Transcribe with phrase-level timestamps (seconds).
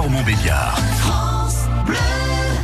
[0.00, 1.29] Belfort-Montbéliard.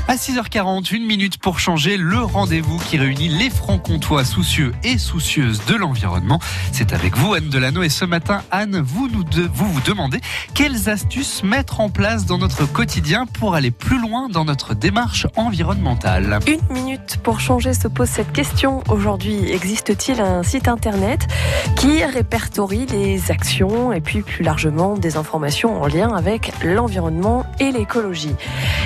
[0.09, 5.65] À 6h40, une minute pour changer le rendez-vous qui réunit les francs-comtois soucieux et soucieuses
[5.67, 6.39] de l'environnement.
[6.71, 7.83] C'est avec vous, Anne Delano.
[7.83, 10.21] Et ce matin, Anne, vous, nous vous vous demandez
[10.55, 15.27] quelles astuces mettre en place dans notre quotidien pour aller plus loin dans notre démarche
[15.35, 16.39] environnementale.
[16.47, 18.85] Une minute pour changer se pose cette question.
[18.89, 21.27] Aujourd'hui, existe-t-il un site internet
[21.75, 27.73] qui répertorie les actions et puis plus largement des informations en lien avec l'environnement et
[27.73, 28.37] l'écologie?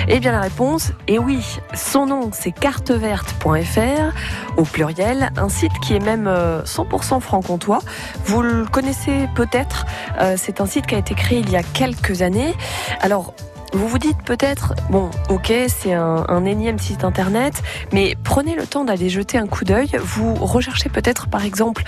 [0.07, 1.59] Eh bien la réponse est oui.
[1.73, 4.13] Son nom c'est carteverte.fr
[4.57, 7.79] au pluriel, un site qui est même euh, 100% franc-comtois.
[8.25, 9.85] Vous le connaissez peut-être,
[10.19, 12.53] euh, c'est un site qui a été créé il y a quelques années.
[12.99, 13.33] Alors
[13.73, 17.61] vous vous dites peut-être, bon, ok, c'est un, un énième site internet,
[17.93, 19.89] mais prenez le temps d'aller jeter un coup d'œil.
[20.01, 21.83] Vous recherchez peut-être, par exemple,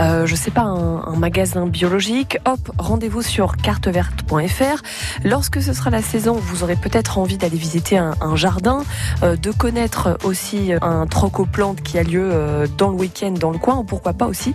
[0.00, 2.38] euh, je sais pas, un, un magasin biologique.
[2.46, 4.82] Hop, rendez-vous sur carteverte.fr.
[5.24, 8.84] Lorsque ce sera la saison, vous aurez peut-être envie d'aller visiter un, un jardin,
[9.22, 11.46] euh, de connaître aussi un troc aux
[11.82, 14.52] qui a lieu euh, dans le week-end dans le coin, ou pourquoi pas aussi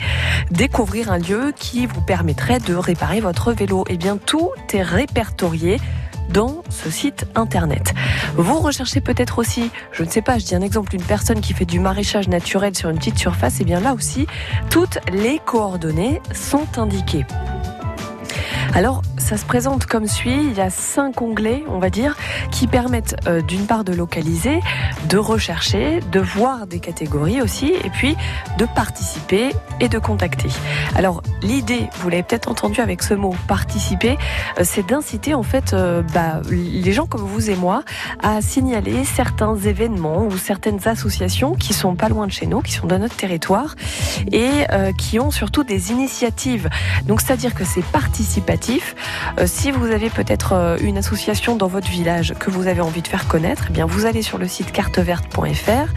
[0.51, 3.85] découvrir un lieu qui vous permettrait de réparer votre vélo.
[3.89, 5.79] Eh bien, tout est répertorié
[6.29, 7.93] dans ce site internet.
[8.35, 11.53] Vous recherchez peut-être aussi, je ne sais pas, je dis un exemple, une personne qui
[11.53, 14.27] fait du maraîchage naturel sur une petite surface, et bien là aussi,
[14.69, 17.25] toutes les coordonnées sont indiquées.
[18.73, 20.45] Alors, ça se présente comme suit.
[20.45, 22.15] Il y a cinq onglets, on va dire,
[22.51, 24.61] qui permettent euh, d'une part de localiser,
[25.09, 28.15] de rechercher, de voir des catégories aussi, et puis
[28.57, 29.49] de participer
[29.81, 30.47] et de contacter.
[30.95, 34.17] Alors, l'idée, vous l'avez peut-être entendu avec ce mot participer,
[34.57, 37.83] euh, c'est d'inciter en fait euh, bah, les gens comme vous et moi
[38.23, 42.71] à signaler certains événements ou certaines associations qui sont pas loin de chez nous, qui
[42.71, 43.75] sont dans notre territoire
[44.31, 44.49] et
[44.97, 46.69] qui ont surtout des initiatives.
[47.05, 48.60] Donc, c'est-à-dire que c'est participatif.
[49.39, 53.01] Euh, si vous avez peut-être euh, une association dans votre village que vous avez envie
[53.01, 55.89] de faire connaître, eh bien vous allez sur le site carteverte.fr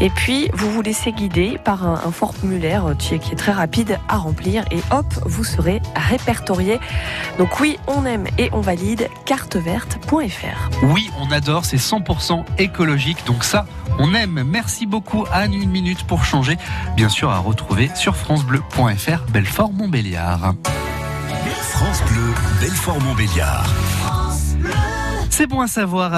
[0.00, 3.52] et puis vous vous laissez guider par un, formulaire euh, qui est, qui est très
[3.52, 6.78] rapide à remplir et hop, vous serez répertorié.
[7.38, 10.70] Donc oui, on aime et on valide carteverte.fr.
[10.82, 13.66] Oui, on adore, c'est 100% écologique, donc ça,
[13.98, 14.42] on aime.
[14.46, 15.54] Merci beaucoup, Anne.
[15.54, 16.56] Une minute pour changer.
[16.96, 20.54] Bien sûr, à retrouver sur FranceBleu.fr, Belfort-Montbéliard.
[21.76, 22.32] France Bleu,
[22.62, 23.66] Belfort-Montbéliard.
[25.28, 26.14] C'est bon à savoir.